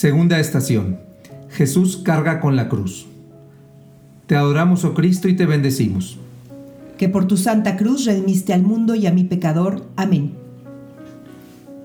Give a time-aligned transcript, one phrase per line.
[0.00, 0.98] Segunda estación.
[1.50, 3.06] Jesús carga con la cruz.
[4.26, 6.18] Te adoramos, oh Cristo, y te bendecimos.
[6.96, 9.84] Que por tu santa cruz redimiste al mundo y a mi pecador.
[9.96, 10.32] Amén.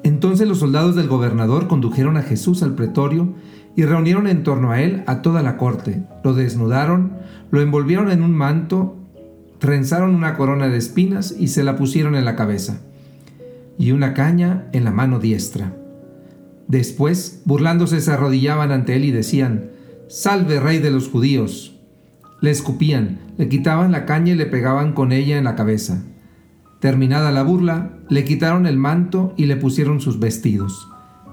[0.03, 3.33] Entonces los soldados del gobernador condujeron a Jesús al pretorio
[3.75, 6.01] y reunieron en torno a él a toda la corte.
[6.23, 7.17] Lo desnudaron,
[7.51, 8.95] lo envolvieron en un manto,
[9.59, 12.79] trenzaron una corona de espinas y se la pusieron en la cabeza,
[13.77, 15.73] y una caña en la mano diestra.
[16.67, 19.71] Después, burlándose, se arrodillaban ante él y decían,
[20.07, 21.79] Salve, rey de los judíos.
[22.41, 26.03] Le escupían, le quitaban la caña y le pegaban con ella en la cabeza.
[26.79, 30.87] Terminada la burla, le quitaron el manto y le pusieron sus vestidos.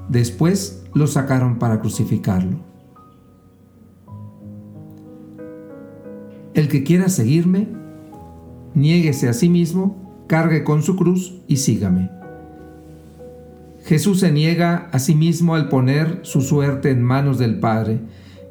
[0.08, 2.58] Después lo sacaron para crucificarlo.
[6.54, 7.68] El que quiera seguirme,
[8.74, 12.21] niéguese a sí mismo, cargue con su cruz y sígame.
[13.84, 18.00] Jesús se niega a sí mismo al poner su suerte en manos del Padre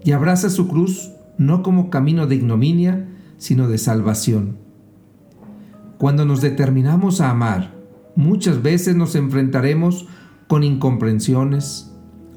[0.03, 3.07] y abraza su cruz no como camino de ignominia,
[3.37, 4.57] sino de salvación.
[5.97, 7.75] Cuando nos determinamos a amar,
[8.15, 10.07] muchas veces nos enfrentaremos
[10.47, 11.91] con incomprensiones,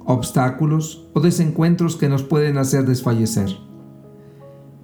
[0.05, 3.48] obstáculos o desencuentros que nos pueden hacer desfallecer.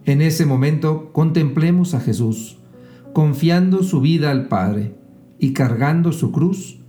[0.04, 2.58] En ese momento contemplemos a Jesús,
[3.12, 4.96] confiando su vida al Padre
[5.38, 6.80] y cargando su cruz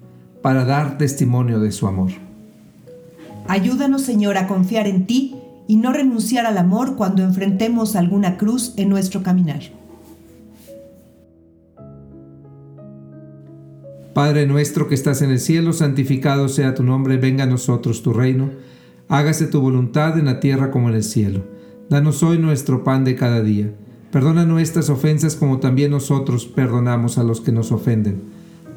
[0.41, 2.11] para dar testimonio de su amor.
[3.47, 5.35] Ayúdanos, Señor, a confiar en ti
[5.67, 9.61] y no renunciar al amor cuando enfrentemos alguna cruz en nuestro caminar.
[14.13, 18.11] Padre nuestro que estás en el cielo, santificado sea tu nombre, venga a nosotros tu
[18.11, 18.49] reino,
[19.07, 21.43] hágase tu voluntad en la tierra como en el cielo.
[21.89, 23.73] Danos hoy nuestro pan de cada día.
[24.11, 28.40] Perdona nuestras ofensas como también nosotros perdonamos a los que nos ofenden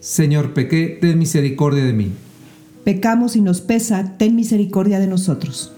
[0.00, 2.10] Señor, pequé, ten misericordia de mí.
[2.84, 5.74] Pecamos y nos pesa, ten misericordia de nosotros.